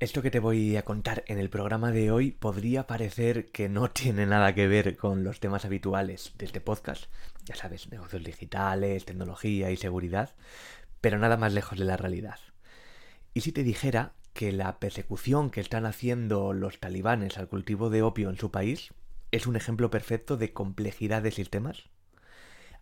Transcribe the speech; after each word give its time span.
Esto 0.00 0.22
que 0.22 0.32
te 0.32 0.40
voy 0.40 0.76
a 0.76 0.84
contar 0.84 1.22
en 1.28 1.38
el 1.38 1.48
programa 1.48 1.92
de 1.92 2.10
hoy 2.10 2.32
podría 2.32 2.88
parecer 2.88 3.52
que 3.52 3.68
no 3.68 3.90
tiene 3.92 4.26
nada 4.26 4.52
que 4.52 4.66
ver 4.66 4.96
con 4.96 5.22
los 5.22 5.38
temas 5.38 5.64
habituales 5.64 6.32
de 6.36 6.46
este 6.46 6.60
podcast, 6.60 7.04
ya 7.44 7.54
sabes, 7.54 7.88
negocios 7.92 8.24
digitales, 8.24 9.04
tecnología 9.04 9.70
y 9.70 9.76
seguridad, 9.76 10.34
pero 11.00 11.18
nada 11.18 11.36
más 11.36 11.52
lejos 11.52 11.78
de 11.78 11.84
la 11.84 11.96
realidad. 11.96 12.40
¿Y 13.34 13.42
si 13.42 13.52
te 13.52 13.62
dijera 13.62 14.14
que 14.32 14.50
la 14.50 14.80
persecución 14.80 15.50
que 15.50 15.60
están 15.60 15.86
haciendo 15.86 16.52
los 16.52 16.80
talibanes 16.80 17.38
al 17.38 17.48
cultivo 17.48 17.88
de 17.88 18.02
opio 18.02 18.30
en 18.30 18.36
su 18.36 18.50
país 18.50 18.92
es 19.30 19.46
un 19.46 19.54
ejemplo 19.54 19.90
perfecto 19.90 20.36
de 20.36 20.52
complejidad 20.52 21.22
de 21.22 21.30
sistemas? 21.30 21.84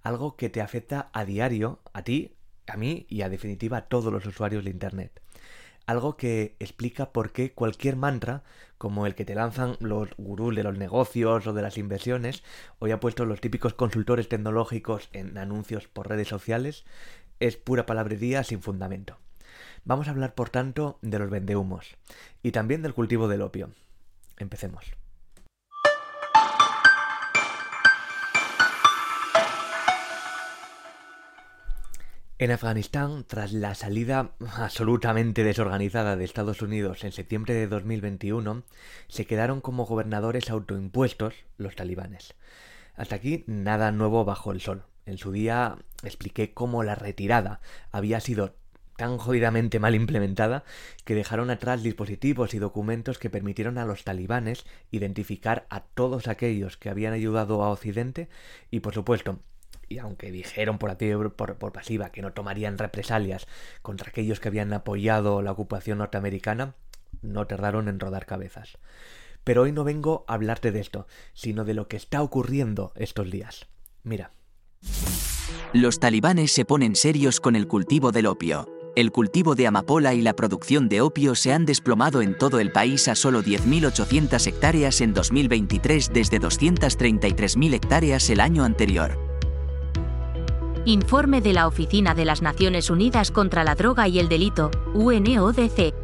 Algo 0.00 0.36
que 0.36 0.48
te 0.48 0.62
afecta 0.62 1.10
a 1.12 1.26
diario, 1.26 1.80
a 1.92 2.04
ti, 2.04 2.36
a 2.66 2.78
mí 2.78 3.04
y 3.10 3.20
a 3.20 3.28
definitiva 3.28 3.76
a 3.76 3.88
todos 3.88 4.10
los 4.10 4.24
usuarios 4.24 4.64
de 4.64 4.70
Internet 4.70 5.20
algo 5.86 6.16
que 6.16 6.56
explica 6.58 7.12
por 7.12 7.32
qué 7.32 7.52
cualquier 7.52 7.96
mantra, 7.96 8.42
como 8.78 9.06
el 9.06 9.14
que 9.14 9.24
te 9.24 9.34
lanzan 9.34 9.76
los 9.80 10.10
gurús 10.16 10.56
de 10.56 10.62
los 10.62 10.76
negocios 10.76 11.46
o 11.46 11.52
de 11.52 11.62
las 11.62 11.78
inversiones, 11.78 12.42
hoy 12.78 12.90
ha 12.90 13.00
puesto 13.00 13.24
los 13.24 13.40
típicos 13.40 13.74
consultores 13.74 14.28
tecnológicos 14.28 15.08
en 15.12 15.38
anuncios 15.38 15.88
por 15.88 16.08
redes 16.08 16.28
sociales, 16.28 16.84
es 17.40 17.56
pura 17.56 17.86
palabrería 17.86 18.44
sin 18.44 18.62
fundamento. 18.62 19.18
Vamos 19.84 20.08
a 20.08 20.12
hablar, 20.12 20.34
por 20.34 20.50
tanto, 20.50 20.98
de 21.02 21.18
los 21.18 21.30
vendehumos 21.30 21.96
y 22.42 22.52
también 22.52 22.82
del 22.82 22.94
cultivo 22.94 23.28
del 23.28 23.42
opio. 23.42 23.70
Empecemos. 24.38 25.01
En 32.42 32.50
Afganistán, 32.50 33.24
tras 33.24 33.52
la 33.52 33.76
salida 33.76 34.32
absolutamente 34.56 35.44
desorganizada 35.44 36.16
de 36.16 36.24
Estados 36.24 36.60
Unidos 36.60 37.04
en 37.04 37.12
septiembre 37.12 37.54
de 37.54 37.68
2021, 37.68 38.64
se 39.06 39.26
quedaron 39.26 39.60
como 39.60 39.86
gobernadores 39.86 40.50
autoimpuestos 40.50 41.34
los 41.56 41.76
talibanes. 41.76 42.34
Hasta 42.96 43.14
aquí 43.14 43.44
nada 43.46 43.92
nuevo 43.92 44.24
bajo 44.24 44.50
el 44.50 44.60
sol. 44.60 44.82
En 45.06 45.18
su 45.18 45.30
día 45.30 45.76
expliqué 46.02 46.52
cómo 46.52 46.82
la 46.82 46.96
retirada 46.96 47.60
había 47.92 48.18
sido 48.18 48.56
tan 48.96 49.18
jodidamente 49.18 49.78
mal 49.78 49.94
implementada 49.94 50.64
que 51.04 51.14
dejaron 51.14 51.48
atrás 51.48 51.84
dispositivos 51.84 52.54
y 52.54 52.58
documentos 52.58 53.20
que 53.20 53.30
permitieron 53.30 53.78
a 53.78 53.86
los 53.86 54.02
talibanes 54.02 54.66
identificar 54.90 55.64
a 55.70 55.82
todos 55.82 56.26
aquellos 56.26 56.76
que 56.76 56.90
habían 56.90 57.12
ayudado 57.12 57.62
a 57.62 57.70
Occidente 57.70 58.28
y 58.68 58.80
por 58.80 58.94
supuesto 58.94 59.38
y 59.92 59.98
aunque 59.98 60.32
dijeron 60.32 60.78
por 60.78 60.90
activa 60.90 61.28
por, 61.30 61.56
por 61.56 61.72
pasiva 61.72 62.10
que 62.10 62.22
no 62.22 62.32
tomarían 62.32 62.78
represalias 62.78 63.46
contra 63.82 64.08
aquellos 64.08 64.40
que 64.40 64.48
habían 64.48 64.72
apoyado 64.72 65.42
la 65.42 65.52
ocupación 65.52 65.98
norteamericana, 65.98 66.74
no 67.20 67.46
tardaron 67.46 67.88
en 67.88 68.00
rodar 68.00 68.26
cabezas. 68.26 68.78
Pero 69.44 69.62
hoy 69.62 69.72
no 69.72 69.84
vengo 69.84 70.24
a 70.28 70.34
hablarte 70.34 70.72
de 70.72 70.80
esto, 70.80 71.06
sino 71.34 71.64
de 71.64 71.74
lo 71.74 71.88
que 71.88 71.96
está 71.96 72.22
ocurriendo 72.22 72.92
estos 72.96 73.30
días. 73.30 73.66
Mira. 74.02 74.32
Los 75.72 76.00
talibanes 76.00 76.52
se 76.52 76.64
ponen 76.64 76.96
serios 76.96 77.40
con 77.40 77.56
el 77.56 77.66
cultivo 77.66 78.12
del 78.12 78.26
opio. 78.26 78.68
El 78.94 79.10
cultivo 79.10 79.54
de 79.54 79.66
amapola 79.66 80.12
y 80.12 80.20
la 80.20 80.36
producción 80.36 80.88
de 80.88 81.00
opio 81.00 81.34
se 81.34 81.52
han 81.52 81.64
desplomado 81.64 82.20
en 82.20 82.36
todo 82.36 82.60
el 82.60 82.72
país 82.72 83.08
a 83.08 83.14
solo 83.14 83.42
10.800 83.42 84.46
hectáreas 84.46 85.00
en 85.00 85.14
2023 85.14 86.12
desde 86.12 86.38
233.000 86.38 87.74
hectáreas 87.74 88.28
el 88.28 88.40
año 88.40 88.64
anterior. 88.64 89.31
Informe 90.84 91.40
de 91.40 91.52
la 91.52 91.68
Oficina 91.68 92.12
de 92.12 92.24
las 92.24 92.42
Naciones 92.42 92.90
Unidas 92.90 93.30
contra 93.30 93.62
la 93.62 93.76
Droga 93.76 94.08
y 94.08 94.18
el 94.18 94.28
Delito, 94.28 94.68
UNODC. 94.94 95.94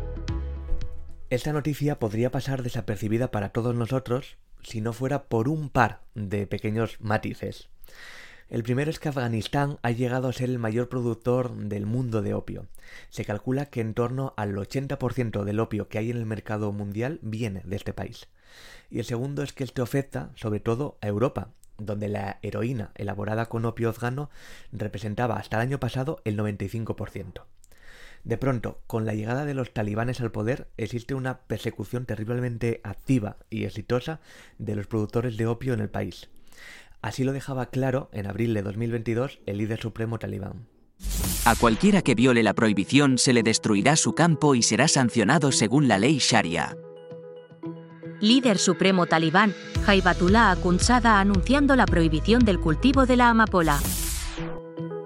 Esta 1.31 1.53
noticia 1.53 1.99
podría 1.99 2.31
pasar 2.31 2.63
desapercibida 2.63 3.33
para 3.33 3.49
todos 3.49 3.75
nosotros 3.75 4.39
si 4.63 4.81
no 4.81 4.93
fuera 4.93 5.25
por 5.25 5.49
un 5.49 5.69
par 5.69 6.03
de 6.15 6.47
pequeños 6.47 7.01
matices. 7.01 7.71
El 8.49 8.63
primero 8.63 8.89
es 8.89 9.01
que 9.01 9.09
Afganistán 9.09 9.81
ha 9.83 9.91
llegado 9.91 10.29
a 10.29 10.33
ser 10.33 10.49
el 10.49 10.61
mayor 10.61 10.89
productor 10.89 11.57
del 11.57 11.85
mundo 11.85 12.23
de 12.23 12.35
opio. 12.35 12.69
Se 13.11 13.25
calcula 13.25 13.67
que 13.67 13.81
en 13.81 13.95
torno 13.95 14.33
al 14.37 14.55
80% 14.55 15.43
del 15.43 15.59
opio 15.59 15.89
que 15.89 15.99
hay 15.99 16.13
en 16.13 16.19
el 16.19 16.25
mercado 16.25 16.71
mundial 16.71 17.19
viene 17.21 17.63
de 17.65 17.75
este 17.75 17.93
país. 17.93 18.29
Y 18.91 19.01
el 19.01 19.05
segundo 19.07 19.43
es 19.43 19.53
que 19.53 19.65
esto 19.65 19.83
afecta 19.83 20.31
sobre 20.37 20.61
todo 20.61 20.99
a 21.01 21.09
Europa, 21.09 21.51
donde 21.79 22.09
la 22.09 22.39
heroína 22.43 22.91
elaborada 22.95 23.47
con 23.47 23.65
opio 23.65 23.89
afgano 23.89 24.31
representaba 24.73 25.37
hasta 25.37 25.57
el 25.57 25.63
año 25.63 25.81
pasado 25.81 26.21
el 26.25 26.37
95%. 26.37 27.45
De 28.25 28.37
pronto, 28.37 28.83
con 28.87 29.07
la 29.07 29.15
llegada 29.15 29.45
de 29.45 29.55
los 29.55 29.73
talibanes 29.73 30.21
al 30.21 30.33
poder, 30.33 30.69
existe 30.77 31.15
una 31.15 31.39
persecución 31.43 32.05
terriblemente 32.05 32.81
activa 32.85 33.37
y 33.49 33.65
exitosa 33.65 34.21
de 34.59 34.75
los 34.75 34.87
productores 34.87 35.37
de 35.37 35.47
opio 35.47 35.73
en 35.73 35.81
el 35.81 35.89
país. 35.89 36.29
Así 37.01 37.25
lo 37.25 37.33
dejaba 37.33 37.71
claro 37.71 38.11
en 38.13 38.27
abril 38.27 38.55
de 38.55 38.63
2022 38.63 39.41
el 39.47 39.59
líder 39.59 39.81
supremo 39.81 40.19
talibán. 40.19 40.67
A 41.45 41.55
cualquiera 41.55 42.03
que 42.03 42.17
viole 42.17 42.43
la 42.43 42.55
prohibición 42.55 43.19
se 43.19 43.33
le 43.33 43.45
destruirá 43.45 43.95
su 43.95 44.15
campo 44.15 44.57
y 44.57 44.63
será 44.63 44.89
sancionado 44.89 45.53
según 45.53 45.87
la 45.87 45.99
ley 45.99 46.19
Sharia 46.19 46.77
líder 48.21 48.59
supremo 48.59 49.07
talibán, 49.07 49.55
Jaibatullah 49.85 50.51
Akhundzada 50.51 51.21
anunciando 51.21 51.77
la 51.77 51.87
prohibición 51.87 52.45
del 52.45 52.61
cultivo 52.61 53.07
de 53.07 53.17
la 53.17 53.31
amapola. 53.31 53.79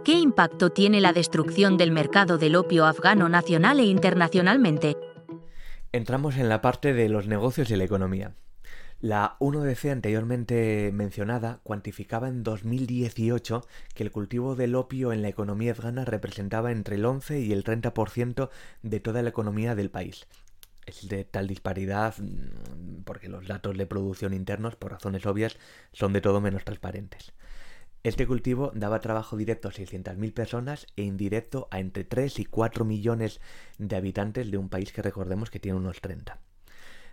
¿Qué 0.04 0.14
impacto 0.14 0.70
tiene 0.70 1.00
la 1.00 1.12
destrucción 1.12 1.76
del 1.76 1.92
mercado 1.92 2.36
del 2.36 2.56
opio 2.56 2.86
afgano 2.86 3.28
nacional 3.28 3.78
e 3.78 3.84
internacionalmente? 3.84 4.96
Entramos 5.92 6.36
en 6.36 6.48
la 6.48 6.60
parte 6.60 6.92
de 6.92 7.08
los 7.08 7.28
negocios 7.28 7.70
y 7.70 7.76
la 7.76 7.84
economía. 7.84 8.34
La 9.02 9.36
1DC 9.40 9.90
anteriormente 9.90 10.90
mencionada 10.94 11.58
cuantificaba 11.64 12.28
en 12.28 12.44
2018 12.44 13.66
que 13.94 14.04
el 14.04 14.12
cultivo 14.12 14.54
del 14.54 14.76
opio 14.76 15.12
en 15.12 15.22
la 15.22 15.28
economía 15.28 15.72
afgana 15.72 16.04
representaba 16.04 16.70
entre 16.70 16.94
el 16.94 17.04
11 17.04 17.40
y 17.40 17.52
el 17.52 17.64
30% 17.64 18.48
de 18.82 19.00
toda 19.00 19.22
la 19.22 19.30
economía 19.30 19.74
del 19.74 19.90
país, 19.90 20.28
es 20.87 21.09
de 21.09 21.25
tal 21.25 21.47
disparidad 21.47 22.15
mm, 22.19 23.03
porque 23.04 23.28
los 23.28 23.47
datos 23.47 23.76
de 23.76 23.87
producción 23.87 24.34
internos, 24.34 24.76
por 24.76 24.93
razones 24.93 25.26
obvias, 25.26 25.56
son 25.93 26.12
de 26.12 26.20
todo 26.20 26.41
menos 26.41 26.65
transparentes. 26.65 27.32
Este 28.04 28.26
cultivo 28.26 28.72
daba 28.75 29.00
trabajo 29.00 29.37
directo 29.37 29.69
a 29.69 29.72
600.000 29.72 30.34
personas 30.34 30.87
e 30.97 31.03
indirecto 31.03 31.69
a 31.70 31.78
entre 31.78 32.03
3 32.03 32.41
y 32.41 32.44
4 32.44 32.84
millones 32.84 33.41
de 33.78 33.94
habitantes 33.94 34.50
de 34.50 34.59
un 34.59 34.69
país 34.69 34.93
que 34.93 35.03
recordemos 35.03 35.50
que 35.50 35.60
tiene 35.60 35.78
unos 35.78 36.00
30. 36.00 36.41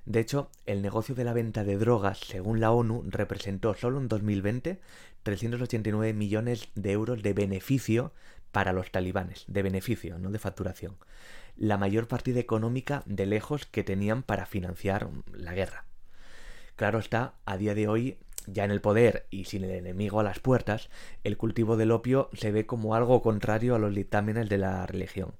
De 0.06 0.20
hecho, 0.20 0.50
el 0.66 0.82
negocio 0.82 1.14
de 1.14 1.24
la 1.24 1.34
venta 1.34 1.64
de 1.64 1.78
drogas, 1.78 2.20
según 2.20 2.60
la 2.60 2.72
ONU, 2.72 3.04
representó 3.06 3.76
solo 3.76 4.00
en 4.00 4.08
2020 4.08 4.80
389 5.22 6.14
millones 6.14 6.70
de 6.74 6.92
euros 6.92 7.22
de 7.22 7.34
beneficio 7.34 8.12
para 8.52 8.74
los 8.74 8.90
talibanes, 8.90 9.44
de 9.48 9.62
beneficio, 9.62 10.18
no 10.18 10.32
de 10.32 10.40
facturación 10.40 10.96
la 11.60 11.78
mayor 11.78 12.08
partida 12.08 12.40
económica 12.40 13.04
de 13.06 13.26
lejos 13.26 13.66
que 13.66 13.84
tenían 13.84 14.24
para 14.24 14.46
financiar 14.46 15.10
la 15.34 15.54
guerra. 15.54 15.84
Claro 16.78 17.00
está, 17.00 17.34
a 17.46 17.58
día 17.58 17.76
de 17.76 17.90
hoy, 17.90 18.18
ya 18.48 18.64
en 18.64 18.72
el 18.72 18.80
poder 18.80 19.28
y 19.30 19.44
sin 19.44 19.66
el 19.66 19.72
enemigo 19.72 20.22
a 20.22 20.24
las 20.24 20.40
puertas, 20.40 20.90
el 21.26 21.36
cultivo 21.36 21.76
del 21.76 21.92
opio 21.92 22.30
se 22.32 22.54
ve 22.54 22.66
como 22.66 22.96
algo 22.96 23.22
contrario 23.22 23.76
a 23.76 23.80
los 23.80 23.94
dictámenes 23.94 24.48
de 24.48 24.58
la 24.58 24.88
religión. 24.88 25.34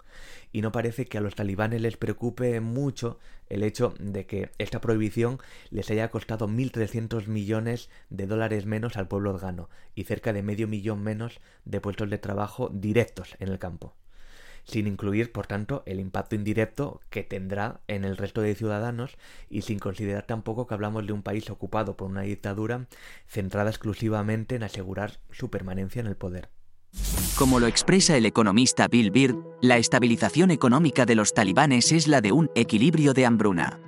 Y 0.52 0.62
no 0.62 0.74
parece 0.74 1.06
que 1.06 1.18
a 1.18 1.22
los 1.22 1.36
talibanes 1.36 1.82
les 1.82 1.96
preocupe 1.96 2.60
mucho 2.60 3.18
el 3.48 3.64
hecho 3.64 3.94
de 3.98 4.26
que 4.26 4.52
esta 4.58 4.82
prohibición 4.82 5.40
les 5.70 5.90
haya 5.90 6.12
costado 6.12 6.50
1.300 6.50 7.28
millones 7.28 7.90
de 8.10 8.28
dólares 8.28 8.66
menos 8.66 8.98
al 8.98 9.08
pueblo 9.08 9.32
afgano 9.32 9.70
y 9.96 10.04
cerca 10.04 10.34
de 10.34 10.44
medio 10.44 10.68
millón 10.68 11.02
menos 11.02 11.40
de 11.64 11.80
puestos 11.80 12.10
de 12.10 12.18
trabajo 12.18 12.70
directos 12.74 13.38
en 13.40 13.48
el 13.48 13.58
campo 13.58 13.96
sin 14.70 14.88
incluir, 14.88 15.32
por 15.32 15.48
tanto, 15.48 15.84
el 15.86 16.00
impacto 16.00 16.36
indirecto 16.36 17.02
que 17.10 17.24
tendrá 17.24 17.82
en 17.88 18.06
el 18.06 18.18
resto 18.18 18.42
de 18.42 18.56
ciudadanos 18.56 19.18
y 19.50 19.64
sin 19.64 19.80
considerar 19.80 20.24
tampoco 20.26 20.68
que 20.68 20.74
hablamos 20.74 21.06
de 21.06 21.14
un 21.14 21.24
país 21.24 21.50
ocupado 21.50 21.98
por 21.98 22.10
una 22.10 22.22
dictadura 22.22 22.88
centrada 23.28 23.70
exclusivamente 23.70 24.56
en 24.56 24.64
asegurar 24.64 25.20
su 25.32 25.50
permanencia 25.50 26.00
en 26.00 26.08
el 26.08 26.16
poder. 26.16 26.50
Como 27.38 27.60
lo 27.60 27.68
expresa 27.68 28.18
el 28.18 28.26
economista 28.26 28.88
Bill 28.88 29.12
Beard, 29.12 29.36
la 29.62 29.78
estabilización 29.78 30.52
económica 30.52 31.06
de 31.06 31.16
los 31.16 31.34
talibanes 31.34 31.92
es 31.92 32.08
la 32.08 32.22
de 32.22 32.32
un 32.32 32.50
equilibrio 32.56 33.14
de 33.14 33.26
hambruna. 33.26 33.80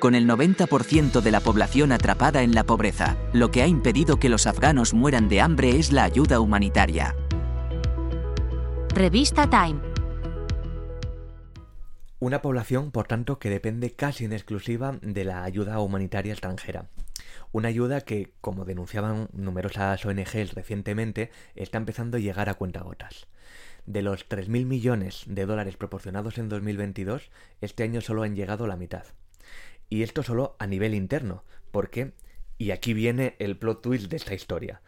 Con 0.00 0.14
el 0.14 0.28
90% 0.28 1.20
de 1.22 1.30
la 1.30 1.40
población 1.40 1.92
atrapada 1.92 2.42
en 2.42 2.54
la 2.54 2.64
pobreza, 2.64 3.16
lo 3.32 3.50
que 3.50 3.62
ha 3.62 3.66
impedido 3.66 4.18
que 4.18 4.28
los 4.28 4.46
afganos 4.46 4.92
mueran 4.92 5.28
de 5.28 5.40
hambre 5.40 5.78
es 5.78 5.92
la 5.92 6.04
ayuda 6.04 6.40
humanitaria. 6.40 7.16
Revista 8.96 9.50
Time. 9.50 9.80
Una 12.20 12.40
población, 12.40 12.92
por 12.92 13.08
tanto, 13.08 13.40
que 13.40 13.50
depende 13.50 13.90
casi 13.90 14.24
en 14.24 14.32
exclusiva 14.32 15.00
de 15.02 15.24
la 15.24 15.42
ayuda 15.42 15.80
humanitaria 15.80 16.32
extranjera. 16.32 16.86
Una 17.50 17.66
ayuda 17.66 18.02
que, 18.02 18.34
como 18.40 18.64
denunciaban 18.64 19.30
numerosas 19.32 20.06
ONGs 20.06 20.54
recientemente, 20.54 21.32
está 21.56 21.78
empezando 21.78 22.18
a 22.18 22.20
llegar 22.20 22.48
a 22.48 22.54
cuentagotas. 22.54 23.26
De 23.84 24.02
los 24.02 24.28
3.000 24.28 24.64
millones 24.64 25.24
de 25.26 25.44
dólares 25.44 25.76
proporcionados 25.76 26.38
en 26.38 26.48
2022, 26.48 27.32
este 27.60 27.82
año 27.82 28.00
solo 28.00 28.22
han 28.22 28.36
llegado 28.36 28.68
la 28.68 28.76
mitad. 28.76 29.06
Y 29.90 30.04
esto 30.04 30.22
solo 30.22 30.54
a 30.60 30.68
nivel 30.68 30.94
interno, 30.94 31.42
porque, 31.72 32.12
y 32.58 32.70
aquí 32.70 32.94
viene 32.94 33.34
el 33.40 33.58
plot 33.58 33.82
twist 33.82 34.08
de 34.08 34.18
esta 34.18 34.34
historia, 34.34 34.82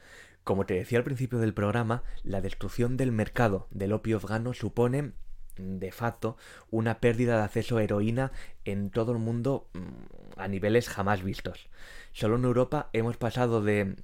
como 0.47 0.65
te 0.65 0.75
decía 0.75 0.99
al 0.99 1.05
principio 1.05 1.41
del 1.41 1.55
programa, 1.55 2.05
la 2.23 2.41
destrucción 2.41 2.97
del 2.97 3.11
mercado 3.11 3.67
del 3.73 3.93
opio 3.93 4.19
afgano 4.19 4.55
supone 4.55 5.11
de 5.57 5.91
facto 5.91 6.37
una 6.71 7.01
pérdida 7.01 7.37
de 7.37 7.43
acceso 7.43 7.79
a 7.79 7.83
heroína 7.83 8.31
en 8.65 8.91
todo 8.91 9.11
el 9.11 9.19
mundo 9.19 9.69
mm, 9.73 10.39
a 10.39 10.47
niveles 10.47 10.89
jamás 10.89 11.25
vistos. 11.25 11.69
Solo 12.13 12.37
en 12.37 12.45
Europa 12.45 12.91
hemos 12.93 13.17
pasado 13.17 13.61
de 13.61 13.97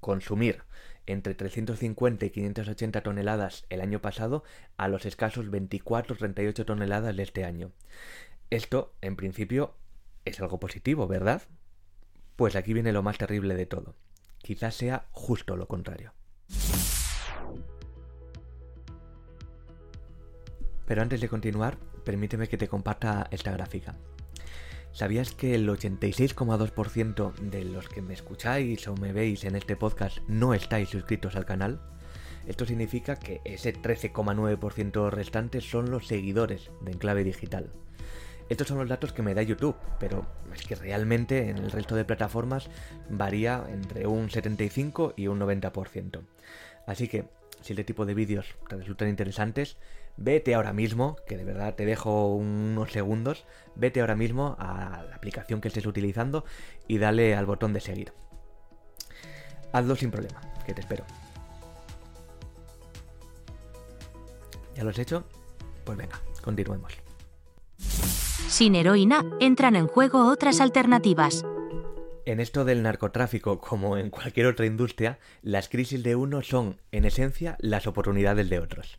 consumir 0.00 0.62
entre 1.04 1.34
350 1.34 2.24
y 2.24 2.30
580 2.30 3.02
toneladas 3.02 3.66
el 3.68 3.82
año 3.82 4.00
pasado 4.00 4.42
a 4.78 4.88
los 4.88 5.04
escasos 5.04 5.50
24-38 5.50 6.64
toneladas 6.64 7.14
de 7.14 7.22
este 7.22 7.44
año. 7.44 7.72
Esto, 8.48 8.94
en 9.02 9.16
principio, 9.16 9.74
es 10.24 10.40
algo 10.40 10.60
positivo, 10.60 11.06
¿verdad? 11.06 11.42
Pues 12.36 12.56
aquí 12.56 12.72
viene 12.72 12.92
lo 12.92 13.02
más 13.02 13.18
terrible 13.18 13.54
de 13.54 13.66
todo. 13.66 13.96
Quizás 14.42 14.74
sea 14.74 15.06
justo 15.12 15.56
lo 15.56 15.66
contrario. 15.68 16.12
Pero 20.86 21.02
antes 21.02 21.20
de 21.20 21.28
continuar, 21.28 21.78
permíteme 22.04 22.48
que 22.48 22.58
te 22.58 22.66
comparta 22.66 23.28
esta 23.30 23.52
gráfica. 23.52 23.96
¿Sabías 24.92 25.32
que 25.32 25.54
el 25.54 25.68
86,2% 25.68 27.34
de 27.34 27.64
los 27.64 27.88
que 27.88 28.02
me 28.02 28.12
escucháis 28.12 28.88
o 28.88 28.96
me 28.96 29.12
veis 29.12 29.44
en 29.44 29.54
este 29.54 29.76
podcast 29.76 30.18
no 30.26 30.52
estáis 30.52 30.88
suscritos 30.88 31.36
al 31.36 31.46
canal? 31.46 31.80
Esto 32.46 32.66
significa 32.66 33.16
que 33.16 33.40
ese 33.44 33.72
13,9% 33.72 35.10
restante 35.10 35.60
son 35.60 35.90
los 35.90 36.08
seguidores 36.08 36.70
de 36.80 36.90
Enclave 36.90 37.22
Digital. 37.22 37.70
Estos 38.50 38.66
son 38.66 38.78
los 38.78 38.88
datos 38.88 39.12
que 39.12 39.22
me 39.22 39.32
da 39.32 39.42
YouTube, 39.42 39.76
pero 40.00 40.26
es 40.52 40.66
que 40.66 40.74
realmente 40.74 41.50
en 41.50 41.58
el 41.58 41.70
resto 41.70 41.94
de 41.94 42.04
plataformas 42.04 42.68
varía 43.08 43.64
entre 43.68 44.08
un 44.08 44.28
75 44.28 45.14
y 45.16 45.28
un 45.28 45.38
90%. 45.38 46.20
Así 46.84 47.06
que, 47.06 47.28
si 47.60 47.74
este 47.74 47.84
tipo 47.84 48.06
de 48.06 48.14
vídeos 48.14 48.56
te 48.68 48.74
resultan 48.74 49.08
interesantes, 49.08 49.76
vete 50.16 50.56
ahora 50.56 50.72
mismo, 50.72 51.14
que 51.28 51.36
de 51.36 51.44
verdad 51.44 51.76
te 51.76 51.86
dejo 51.86 52.34
unos 52.34 52.90
segundos, 52.90 53.46
vete 53.76 54.00
ahora 54.00 54.16
mismo 54.16 54.56
a 54.58 55.04
la 55.08 55.14
aplicación 55.14 55.60
que 55.60 55.68
estés 55.68 55.86
utilizando 55.86 56.44
y 56.88 56.98
dale 56.98 57.36
al 57.36 57.46
botón 57.46 57.72
de 57.72 57.80
seguir. 57.80 58.12
Hazlo 59.72 59.94
sin 59.94 60.10
problema, 60.10 60.40
que 60.66 60.74
te 60.74 60.80
espero. 60.80 61.04
¿Ya 64.74 64.82
lo 64.82 64.90
has 64.90 64.98
hecho? 64.98 65.24
Pues 65.84 65.96
venga, 65.96 66.20
continuemos. 66.42 67.09
Sin 68.50 68.74
heroína, 68.74 69.24
entran 69.38 69.76
en 69.76 69.86
juego 69.86 70.26
otras 70.26 70.60
alternativas. 70.60 71.44
En 72.26 72.40
esto 72.40 72.64
del 72.64 72.82
narcotráfico, 72.82 73.60
como 73.60 73.96
en 73.96 74.10
cualquier 74.10 74.46
otra 74.46 74.66
industria, 74.66 75.20
las 75.40 75.68
crisis 75.68 76.02
de 76.02 76.16
unos 76.16 76.48
son, 76.48 76.80
en 76.90 77.04
esencia, 77.04 77.56
las 77.60 77.86
oportunidades 77.86 78.50
de 78.50 78.58
otros. 78.58 78.98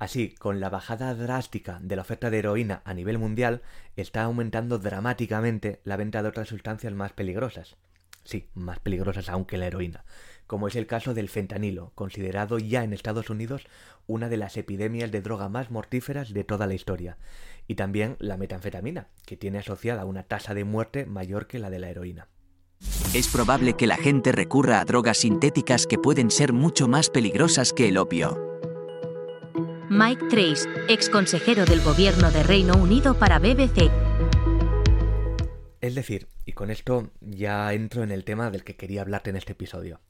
Así, 0.00 0.34
con 0.34 0.58
la 0.58 0.70
bajada 0.70 1.14
drástica 1.14 1.78
de 1.80 1.94
la 1.94 2.02
oferta 2.02 2.30
de 2.30 2.40
heroína 2.40 2.82
a 2.84 2.92
nivel 2.92 3.16
mundial, 3.18 3.62
está 3.94 4.24
aumentando 4.24 4.80
dramáticamente 4.80 5.80
la 5.84 5.96
venta 5.96 6.20
de 6.24 6.28
otras 6.28 6.48
sustancias 6.48 6.92
más 6.92 7.12
peligrosas. 7.12 7.76
Sí, 8.24 8.48
más 8.54 8.80
peligrosas 8.80 9.28
aún 9.28 9.44
que 9.44 9.56
la 9.56 9.68
heroína, 9.68 10.04
como 10.48 10.66
es 10.66 10.74
el 10.74 10.88
caso 10.88 11.14
del 11.14 11.28
fentanilo, 11.28 11.92
considerado 11.94 12.58
ya 12.58 12.82
en 12.82 12.92
Estados 12.92 13.30
Unidos 13.30 13.66
una 14.08 14.28
de 14.28 14.36
las 14.36 14.56
epidemias 14.56 15.12
de 15.12 15.22
droga 15.22 15.48
más 15.48 15.70
mortíferas 15.70 16.34
de 16.34 16.42
toda 16.42 16.66
la 16.66 16.74
historia, 16.74 17.16
y 17.70 17.76
también 17.76 18.16
la 18.18 18.36
metanfetamina, 18.36 19.10
que 19.24 19.36
tiene 19.36 19.58
asociada 19.58 20.04
una 20.04 20.24
tasa 20.24 20.54
de 20.54 20.64
muerte 20.64 21.06
mayor 21.06 21.46
que 21.46 21.60
la 21.60 21.70
de 21.70 21.78
la 21.78 21.88
heroína. 21.88 22.26
Es 23.14 23.28
probable 23.28 23.74
que 23.74 23.86
la 23.86 23.96
gente 23.96 24.32
recurra 24.32 24.80
a 24.80 24.84
drogas 24.84 25.18
sintéticas 25.18 25.86
que 25.86 25.96
pueden 25.96 26.32
ser 26.32 26.52
mucho 26.52 26.88
más 26.88 27.10
peligrosas 27.10 27.72
que 27.72 27.88
el 27.88 27.96
opio. 27.96 28.36
Mike 29.88 30.26
Trace, 30.28 30.68
ex 30.88 31.08
consejero 31.08 31.64
del 31.64 31.80
gobierno 31.80 32.32
de 32.32 32.42
Reino 32.42 32.74
Unido 32.74 33.16
para 33.16 33.38
BBC. 33.38 33.88
Es 35.80 35.94
decir, 35.94 36.26
y 36.44 36.54
con 36.54 36.70
esto 36.70 37.12
ya 37.20 37.72
entro 37.72 38.02
en 38.02 38.10
el 38.10 38.24
tema 38.24 38.50
del 38.50 38.64
que 38.64 38.74
quería 38.74 39.02
hablarte 39.02 39.30
en 39.30 39.36
este 39.36 39.52
episodio. 39.52 40.00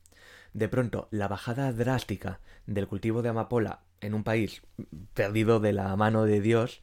De 0.54 0.70
pronto, 0.70 1.08
la 1.10 1.28
bajada 1.28 1.74
drástica 1.74 2.40
del 2.64 2.88
cultivo 2.88 3.20
de 3.20 3.28
amapola 3.28 3.82
en 4.00 4.14
un 4.14 4.24
país 4.24 4.62
perdido 5.12 5.60
de 5.60 5.74
la 5.74 5.94
mano 5.96 6.24
de 6.24 6.40
Dios 6.40 6.80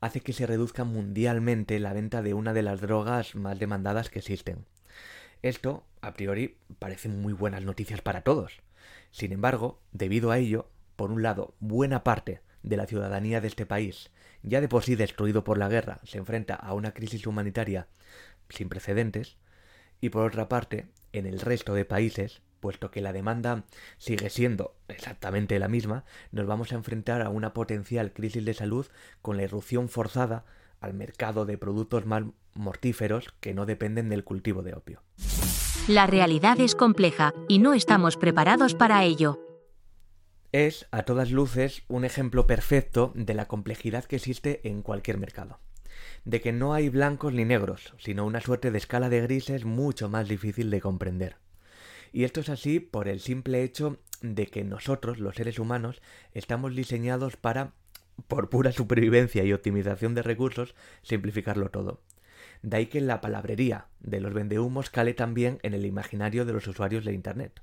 hace 0.00 0.20
que 0.20 0.32
se 0.32 0.46
reduzca 0.46 0.84
mundialmente 0.84 1.78
la 1.78 1.92
venta 1.92 2.22
de 2.22 2.34
una 2.34 2.52
de 2.52 2.62
las 2.62 2.80
drogas 2.80 3.34
más 3.34 3.58
demandadas 3.58 4.08
que 4.08 4.20
existen. 4.20 4.64
Esto, 5.42 5.84
a 6.00 6.14
priori, 6.14 6.56
parecen 6.78 7.20
muy 7.20 7.32
buenas 7.32 7.64
noticias 7.64 8.00
para 8.00 8.22
todos. 8.22 8.60
Sin 9.10 9.32
embargo, 9.32 9.80
debido 9.92 10.30
a 10.30 10.38
ello, 10.38 10.68
por 10.96 11.10
un 11.10 11.22
lado, 11.22 11.54
buena 11.60 12.04
parte 12.04 12.40
de 12.62 12.76
la 12.76 12.86
ciudadanía 12.86 13.40
de 13.40 13.48
este 13.48 13.66
país, 13.66 14.10
ya 14.42 14.60
de 14.60 14.68
por 14.68 14.82
sí 14.82 14.96
destruido 14.96 15.44
por 15.44 15.58
la 15.58 15.68
guerra, 15.68 16.00
se 16.04 16.18
enfrenta 16.18 16.54
a 16.54 16.74
una 16.74 16.92
crisis 16.92 17.26
humanitaria 17.26 17.88
sin 18.48 18.68
precedentes, 18.68 19.36
y 20.00 20.10
por 20.10 20.26
otra 20.26 20.48
parte, 20.48 20.88
en 21.12 21.26
el 21.26 21.40
resto 21.40 21.74
de 21.74 21.84
países, 21.84 22.42
puesto 22.60 22.90
que 22.90 23.00
la 23.00 23.12
demanda 23.12 23.64
sigue 23.98 24.30
siendo 24.30 24.74
exactamente 24.88 25.58
la 25.58 25.68
misma, 25.68 26.04
nos 26.32 26.46
vamos 26.46 26.72
a 26.72 26.76
enfrentar 26.76 27.22
a 27.22 27.30
una 27.30 27.52
potencial 27.52 28.12
crisis 28.12 28.44
de 28.44 28.54
salud 28.54 28.86
con 29.22 29.36
la 29.36 29.42
irrupción 29.42 29.88
forzada 29.88 30.44
al 30.80 30.94
mercado 30.94 31.46
de 31.46 31.58
productos 31.58 32.06
más 32.06 32.24
mortíferos 32.54 33.34
que 33.40 33.54
no 33.54 33.66
dependen 33.66 34.08
del 34.08 34.24
cultivo 34.24 34.62
de 34.62 34.74
opio. 34.74 35.02
La 35.88 36.06
realidad 36.06 36.60
es 36.60 36.74
compleja 36.74 37.32
y 37.48 37.58
no 37.58 37.74
estamos 37.74 38.16
preparados 38.16 38.74
para 38.74 39.04
ello 39.04 39.40
es, 40.52 40.86
a 40.90 41.02
todas 41.04 41.30
luces, 41.30 41.82
un 41.88 42.04
ejemplo 42.04 42.46
perfecto 42.46 43.12
de 43.14 43.34
la 43.34 43.46
complejidad 43.46 44.04
que 44.04 44.16
existe 44.16 44.66
en 44.68 44.82
cualquier 44.82 45.18
mercado. 45.18 45.60
De 46.24 46.40
que 46.40 46.52
no 46.52 46.74
hay 46.74 46.88
blancos 46.88 47.32
ni 47.32 47.44
negros, 47.44 47.94
sino 47.98 48.24
una 48.24 48.40
suerte 48.40 48.70
de 48.70 48.78
escala 48.78 49.08
de 49.08 49.20
grises 49.20 49.64
mucho 49.64 50.08
más 50.08 50.28
difícil 50.28 50.70
de 50.70 50.80
comprender. 50.80 51.36
Y 52.12 52.24
esto 52.24 52.40
es 52.40 52.48
así 52.48 52.80
por 52.80 53.08
el 53.08 53.20
simple 53.20 53.62
hecho 53.62 53.98
de 54.20 54.46
que 54.46 54.64
nosotros, 54.64 55.18
los 55.18 55.36
seres 55.36 55.58
humanos, 55.58 56.02
estamos 56.32 56.74
diseñados 56.74 57.36
para, 57.36 57.72
por 58.28 58.50
pura 58.50 58.72
supervivencia 58.72 59.44
y 59.44 59.52
optimización 59.52 60.14
de 60.14 60.22
recursos, 60.22 60.74
simplificarlo 61.02 61.70
todo. 61.70 62.00
De 62.62 62.76
ahí 62.76 62.86
que 62.86 63.00
la 63.00 63.20
palabrería 63.20 63.86
de 64.00 64.20
los 64.20 64.34
vendehumos 64.34 64.90
cale 64.90 65.14
también 65.14 65.58
en 65.62 65.72
el 65.72 65.86
imaginario 65.86 66.44
de 66.44 66.52
los 66.52 66.66
usuarios 66.66 67.04
de 67.04 67.14
Internet. 67.14 67.62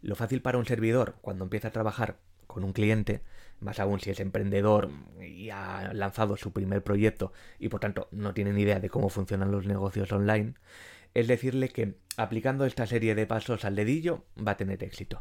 Lo 0.00 0.16
fácil 0.16 0.40
para 0.40 0.58
un 0.58 0.64
servidor 0.64 1.16
cuando 1.20 1.44
empieza 1.44 1.68
a 1.68 1.72
trabajar 1.72 2.18
con 2.46 2.64
un 2.64 2.72
cliente, 2.72 3.22
más 3.60 3.80
aún 3.80 4.00
si 4.00 4.10
es 4.10 4.20
emprendedor 4.20 4.90
y 5.20 5.50
ha 5.50 5.92
lanzado 5.94 6.36
su 6.36 6.52
primer 6.52 6.82
proyecto 6.82 7.32
y 7.58 7.68
por 7.68 7.80
tanto 7.80 8.08
no 8.10 8.34
tiene 8.34 8.52
ni 8.52 8.62
idea 8.62 8.80
de 8.80 8.90
cómo 8.90 9.08
funcionan 9.08 9.50
los 9.50 9.66
negocios 9.66 10.12
online, 10.12 10.54
es 11.14 11.28
decirle 11.28 11.68
que 11.68 11.96
aplicando 12.16 12.64
esta 12.64 12.86
serie 12.86 13.14
de 13.14 13.26
pasos 13.26 13.64
al 13.64 13.76
dedillo 13.76 14.24
va 14.36 14.52
a 14.52 14.56
tener 14.56 14.82
éxito. 14.82 15.20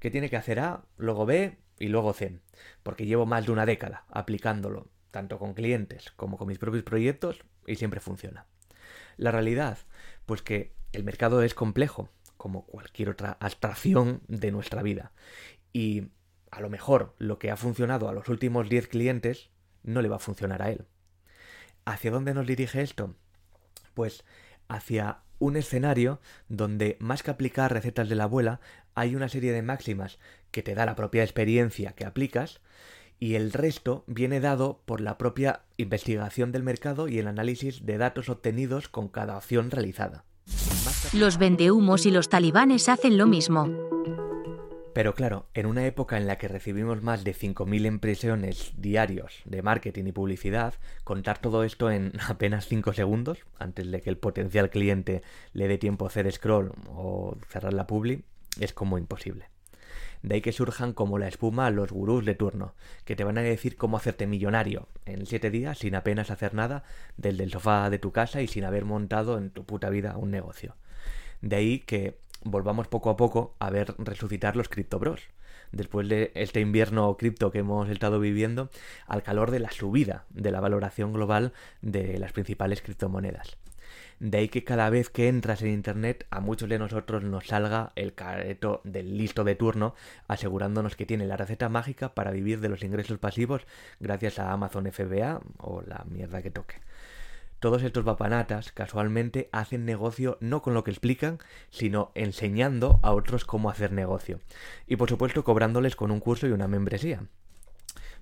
Que 0.00 0.10
tiene 0.10 0.30
que 0.30 0.36
hacer 0.36 0.60
A, 0.60 0.84
luego 0.96 1.26
B 1.26 1.58
y 1.78 1.88
luego 1.88 2.12
C, 2.12 2.38
porque 2.82 3.06
llevo 3.06 3.26
más 3.26 3.46
de 3.46 3.52
una 3.52 3.66
década 3.66 4.04
aplicándolo, 4.10 4.88
tanto 5.10 5.38
con 5.38 5.54
clientes 5.54 6.12
como 6.12 6.36
con 6.36 6.48
mis 6.48 6.58
propios 6.58 6.84
proyectos, 6.84 7.44
y 7.66 7.76
siempre 7.76 8.00
funciona. 8.00 8.46
La 9.16 9.32
realidad, 9.32 9.78
pues 10.26 10.42
que 10.42 10.72
el 10.92 11.04
mercado 11.04 11.42
es 11.42 11.54
complejo 11.54 12.08
como 12.36 12.64
cualquier 12.66 13.10
otra 13.10 13.36
abstracción 13.40 14.22
de 14.28 14.52
nuestra 14.52 14.82
vida. 14.82 15.12
Y 15.72 16.08
a 16.50 16.60
lo 16.60 16.70
mejor 16.70 17.14
lo 17.18 17.38
que 17.38 17.50
ha 17.50 17.56
funcionado 17.56 18.08
a 18.08 18.14
los 18.14 18.28
últimos 18.28 18.68
10 18.68 18.88
clientes 18.88 19.50
no 19.82 20.00
le 20.02 20.08
va 20.08 20.16
a 20.16 20.20
funcionar 20.20 20.62
a 20.62 20.70
él. 20.70 20.86
¿Hacia 21.84 22.10
dónde 22.10 22.34
nos 22.34 22.46
dirige 22.46 22.80
esto? 22.80 23.14
Pues 23.94 24.24
hacia 24.68 25.18
un 25.38 25.56
escenario 25.56 26.20
donde 26.48 26.96
más 27.00 27.22
que 27.22 27.30
aplicar 27.30 27.72
recetas 27.72 28.08
de 28.08 28.14
la 28.14 28.24
abuela, 28.24 28.60
hay 28.94 29.14
una 29.14 29.28
serie 29.28 29.52
de 29.52 29.62
máximas 29.62 30.18
que 30.50 30.62
te 30.62 30.74
da 30.74 30.86
la 30.86 30.96
propia 30.96 31.22
experiencia 31.22 31.92
que 31.92 32.04
aplicas 32.04 32.60
y 33.20 33.34
el 33.34 33.52
resto 33.52 34.04
viene 34.06 34.40
dado 34.40 34.80
por 34.84 35.00
la 35.00 35.18
propia 35.18 35.62
investigación 35.76 36.52
del 36.52 36.62
mercado 36.62 37.08
y 37.08 37.18
el 37.18 37.26
análisis 37.26 37.84
de 37.84 37.98
datos 37.98 38.28
obtenidos 38.28 38.88
con 38.88 39.08
cada 39.08 39.36
acción 39.36 39.70
realizada. 39.70 40.24
Los 41.12 41.38
vendehumos 41.38 42.06
y 42.06 42.10
los 42.10 42.28
talibanes 42.28 42.88
hacen 42.88 43.18
lo 43.18 43.26
mismo. 43.26 43.97
Pero 44.98 45.14
claro, 45.14 45.46
en 45.54 45.66
una 45.66 45.86
época 45.86 46.16
en 46.16 46.26
la 46.26 46.38
que 46.38 46.48
recibimos 46.48 47.04
más 47.04 47.22
de 47.22 47.32
5.000 47.32 47.86
impresiones 47.86 48.72
diarios 48.78 49.42
de 49.44 49.62
marketing 49.62 50.06
y 50.06 50.10
publicidad, 50.10 50.74
contar 51.04 51.38
todo 51.38 51.62
esto 51.62 51.88
en 51.88 52.14
apenas 52.28 52.66
5 52.66 52.92
segundos, 52.94 53.44
antes 53.60 53.88
de 53.92 54.00
que 54.02 54.10
el 54.10 54.18
potencial 54.18 54.70
cliente 54.70 55.22
le 55.52 55.68
dé 55.68 55.78
tiempo 55.78 56.04
a 56.04 56.08
hacer 56.08 56.28
scroll 56.32 56.72
o 56.88 57.36
cerrar 57.48 57.74
la 57.74 57.86
publi, 57.86 58.24
es 58.58 58.72
como 58.72 58.98
imposible. 58.98 59.50
De 60.22 60.34
ahí 60.34 60.40
que 60.40 60.50
surjan 60.50 60.92
como 60.92 61.16
la 61.16 61.28
espuma 61.28 61.70
los 61.70 61.92
gurús 61.92 62.24
de 62.24 62.34
turno, 62.34 62.74
que 63.04 63.14
te 63.14 63.22
van 63.22 63.38
a 63.38 63.42
decir 63.42 63.76
cómo 63.76 63.98
hacerte 63.98 64.26
millonario 64.26 64.88
en 65.06 65.26
siete 65.26 65.52
días 65.52 65.78
sin 65.78 65.94
apenas 65.94 66.32
hacer 66.32 66.54
nada 66.54 66.82
desde 67.16 67.44
el 67.44 67.52
sofá 67.52 67.88
de 67.88 68.00
tu 68.00 68.10
casa 68.10 68.42
y 68.42 68.48
sin 68.48 68.64
haber 68.64 68.84
montado 68.84 69.38
en 69.38 69.50
tu 69.50 69.64
puta 69.64 69.90
vida 69.90 70.16
un 70.16 70.32
negocio. 70.32 70.74
De 71.40 71.54
ahí 71.54 71.78
que 71.78 72.18
volvamos 72.42 72.88
poco 72.88 73.10
a 73.10 73.16
poco 73.16 73.54
a 73.58 73.70
ver 73.70 73.94
resucitar 73.98 74.56
los 74.56 74.68
criptobros. 74.68 75.28
Después 75.72 76.08
de 76.08 76.32
este 76.34 76.60
invierno 76.60 77.16
cripto 77.16 77.50
que 77.50 77.58
hemos 77.58 77.88
estado 77.90 78.20
viviendo, 78.20 78.70
al 79.06 79.22
calor 79.22 79.50
de 79.50 79.60
la 79.60 79.70
subida 79.70 80.24
de 80.30 80.50
la 80.50 80.60
valoración 80.60 81.12
global 81.12 81.52
de 81.82 82.18
las 82.18 82.32
principales 82.32 82.80
criptomonedas. 82.80 83.58
De 84.20 84.38
ahí 84.38 84.48
que 84.48 84.64
cada 84.64 84.90
vez 84.90 85.10
que 85.10 85.28
entras 85.28 85.62
en 85.62 85.68
internet 85.68 86.26
a 86.30 86.40
muchos 86.40 86.68
de 86.68 86.78
nosotros 86.78 87.22
nos 87.22 87.46
salga 87.46 87.92
el 87.94 88.14
careto 88.14 88.80
del 88.84 89.16
listo 89.16 89.44
de 89.44 89.54
turno 89.54 89.94
asegurándonos 90.26 90.96
que 90.96 91.06
tiene 91.06 91.26
la 91.26 91.36
receta 91.36 91.68
mágica 91.68 92.14
para 92.14 92.32
vivir 92.32 92.60
de 92.60 92.68
los 92.68 92.82
ingresos 92.82 93.18
pasivos 93.18 93.66
gracias 94.00 94.38
a 94.38 94.52
Amazon 94.52 94.90
FBA 94.90 95.40
o 95.58 95.82
la 95.82 96.04
mierda 96.08 96.42
que 96.42 96.50
toque. 96.50 96.76
Todos 97.60 97.82
estos 97.82 98.04
papanatas 98.04 98.70
casualmente 98.70 99.48
hacen 99.50 99.84
negocio 99.84 100.38
no 100.40 100.62
con 100.62 100.74
lo 100.74 100.84
que 100.84 100.92
explican, 100.92 101.38
sino 101.70 102.12
enseñando 102.14 103.00
a 103.02 103.12
otros 103.12 103.44
cómo 103.44 103.68
hacer 103.68 103.90
negocio. 103.92 104.40
Y 104.86 104.96
por 104.96 105.08
supuesto 105.08 105.42
cobrándoles 105.42 105.96
con 105.96 106.12
un 106.12 106.20
curso 106.20 106.46
y 106.46 106.52
una 106.52 106.68
membresía. 106.68 107.24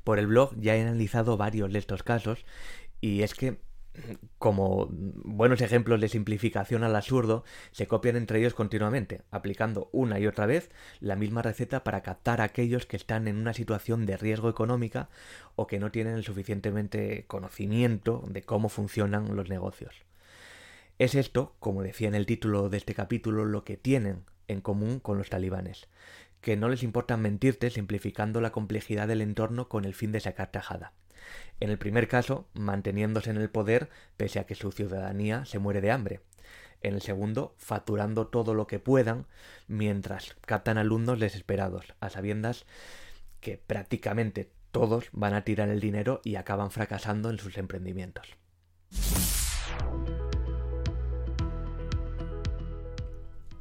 Por 0.05 0.19
el 0.19 0.27
blog 0.27 0.55
ya 0.59 0.75
he 0.75 0.83
analizado 0.83 1.37
varios 1.37 1.73
de 1.73 1.79
estos 1.79 2.03
casos 2.03 2.47
y 3.01 3.23
es 3.23 3.35
que 3.35 3.59
como 4.39 4.89
buenos 4.91 5.61
ejemplos 5.61 6.01
de 6.01 6.09
simplificación 6.09 6.85
al 6.85 6.97
absurdo, 6.97 7.45
se 7.73 7.87
copian 7.87 8.17
entre 8.17 8.39
ellos 8.39 8.55
continuamente, 8.55 9.23
aplicando 9.31 9.89
una 9.93 10.19
y 10.19 10.27
otra 10.27 10.47
vez 10.47 10.71
la 11.01 11.17
misma 11.17 11.43
receta 11.43 11.85
para 11.85 12.03
captar 12.03 12.41
a 12.41 12.45
aquellos 12.45 12.87
que 12.87 12.97
están 12.97 13.29
en 13.29 13.37
una 13.37 13.55
situación 13.55 14.07
de 14.07 14.17
riesgo 14.17 14.49
económica 14.49 15.09
o 15.55 15.67
que 15.67 15.79
no 15.79 15.91
tienen 15.91 16.15
el 16.15 16.25
suficientemente 16.25 17.25
conocimiento 17.27 18.25
de 18.29 18.43
cómo 18.43 18.69
funcionan 18.69 19.37
los 19.37 19.49
negocios. 19.49 20.05
Es 20.99 21.15
esto, 21.15 21.55
como 21.61 21.83
decía 21.83 22.09
en 22.09 22.15
el 22.15 22.27
título 22.27 22.69
de 22.69 22.79
este 22.79 22.95
capítulo, 22.95 23.45
lo 23.45 23.65
que 23.65 23.77
tienen 23.77 24.25
en 24.49 24.61
común 24.61 25.01
con 25.01 25.19
los 25.19 25.29
talibanes, 25.29 25.89
que 26.41 26.57
no 26.57 26.69
les 26.69 26.83
importa 26.83 27.17
mentirte 27.17 27.71
simplificando 27.71 28.41
la 28.41 28.53
complejidad 28.53 29.09
del 29.09 29.21
entorno 29.21 29.69
con 29.69 29.85
el 29.85 29.95
fin 29.95 30.13
de 30.13 30.21
sacar 30.21 30.51
tajada. 30.51 30.93
En 31.61 31.71
el 31.71 31.79
primer 31.79 32.09
caso, 32.09 32.47
manteniéndose 32.55 33.31
en 33.31 33.37
el 33.39 33.51
poder 33.51 33.89
pese 34.17 34.39
a 34.39 34.45
que 34.45 34.55
su 34.55 34.73
ciudadanía 34.73 35.45
se 35.45 35.59
muere 35.59 35.81
de 35.81 35.91
hambre. 35.91 36.21
En 36.83 36.95
el 36.95 37.03
segundo, 37.03 37.55
facturando 37.59 38.27
todo 38.29 38.55
lo 38.55 38.67
que 38.67 38.79
puedan 38.79 39.27
mientras 39.67 40.37
captan 40.43 40.79
alumnos 40.79 41.19
desesperados, 41.19 41.95
a 42.01 42.11
sabiendas 42.11 42.67
que 43.41 43.59
prácticamente 43.59 44.51
todos 44.71 45.09
van 45.13 45.35
a 45.35 45.43
tirar 45.43 45.69
el 45.69 45.81
dinero 45.81 46.21
y 46.23 46.37
acaban 46.37 46.71
fracasando 46.71 47.31
en 47.31 47.39
sus 47.39 47.57
emprendimientos. 47.57 48.37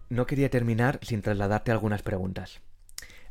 No 0.10 0.26
quería 0.28 0.50
terminar 0.50 1.00
sin 1.02 1.22
trasladarte 1.22 1.72
algunas 1.72 2.04
preguntas. 2.04 2.62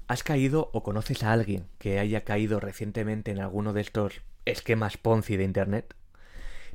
¿Has 0.06 0.22
caído 0.22 0.68
o 0.74 0.82
conoces 0.82 1.22
a 1.22 1.32
alguien 1.32 1.66
que 1.78 1.98
haya 1.98 2.24
caído 2.24 2.60
recientemente 2.60 3.30
en 3.30 3.40
alguno 3.40 3.72
de 3.72 3.80
estos 3.80 4.20
esquemas 4.44 4.98
Ponzi 4.98 5.38
de 5.38 5.44
Internet? 5.44 5.94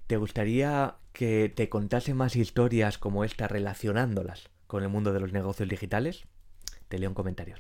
¿Te 0.07 0.17
gustaría 0.17 0.95
que 1.13 1.53
te 1.55 1.69
contase 1.69 2.15
más 2.15 2.35
historias 2.35 2.97
como 2.97 3.23
esta 3.23 3.47
relacionándolas 3.47 4.49
con 4.65 4.81
el 4.81 4.89
mundo 4.89 5.13
de 5.13 5.19
los 5.19 5.31
negocios 5.31 5.69
digitales? 5.69 6.23
Te 6.87 6.97
leo 6.97 7.09
en 7.09 7.13
comentarios. 7.13 7.59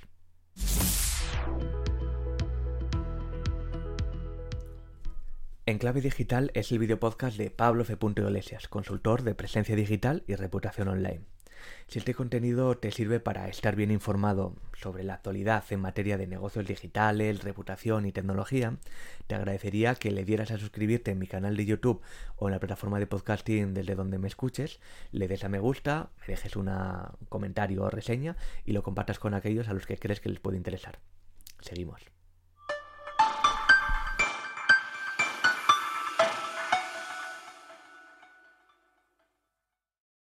En 5.67 5.77
Clave 5.77 6.01
Digital 6.01 6.49
es 6.55 6.71
el 6.71 6.79
video 6.79 6.99
podcast 6.99 7.37
de 7.37 7.51
Pablo 7.51 7.83
F. 7.83 7.95
Iglesias, 8.01 8.67
consultor 8.67 9.21
de 9.21 9.35
presencia 9.35 9.75
digital 9.75 10.23
y 10.25 10.33
reputación 10.33 10.87
online. 10.87 11.25
Si 11.87 11.99
este 11.99 12.13
contenido 12.13 12.77
te 12.77 12.91
sirve 12.91 13.19
para 13.19 13.47
estar 13.47 13.75
bien 13.75 13.91
informado 13.91 14.53
sobre 14.73 15.03
la 15.03 15.15
actualidad 15.15 15.63
en 15.69 15.81
materia 15.81 16.17
de 16.17 16.27
negocios 16.27 16.65
digitales, 16.67 17.43
reputación 17.43 18.05
y 18.05 18.11
tecnología, 18.11 18.77
te 19.27 19.35
agradecería 19.35 19.95
que 19.95 20.11
le 20.11 20.25
dieras 20.25 20.51
a 20.51 20.57
suscribirte 20.57 21.11
en 21.11 21.19
mi 21.19 21.27
canal 21.27 21.57
de 21.57 21.65
YouTube 21.65 22.01
o 22.37 22.47
en 22.47 22.53
la 22.53 22.59
plataforma 22.59 22.99
de 22.99 23.07
podcasting 23.07 23.73
desde 23.73 23.95
donde 23.95 24.19
me 24.19 24.27
escuches, 24.27 24.79
le 25.11 25.27
des 25.27 25.43
a 25.43 25.49
me 25.49 25.59
gusta, 25.59 26.09
me 26.21 26.27
dejes 26.27 26.55
un 26.55 26.69
comentario 27.29 27.83
o 27.83 27.89
reseña 27.89 28.35
y 28.65 28.73
lo 28.73 28.83
compartas 28.83 29.19
con 29.19 29.33
aquellos 29.33 29.67
a 29.67 29.73
los 29.73 29.85
que 29.85 29.97
crees 29.97 30.19
que 30.19 30.29
les 30.29 30.39
puede 30.39 30.57
interesar. 30.57 30.99
Seguimos. 31.61 32.18